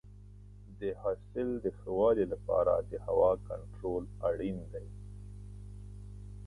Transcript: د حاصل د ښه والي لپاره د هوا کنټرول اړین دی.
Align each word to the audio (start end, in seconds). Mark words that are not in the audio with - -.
د 0.79 0.81
حاصل 1.01 1.47
د 1.63 1.65
ښه 1.77 1.89
والي 1.97 2.25
لپاره 2.33 2.73
د 2.91 2.93
هوا 3.07 3.31
کنټرول 3.49 4.03
اړین 4.29 4.57
دی. 4.73 4.87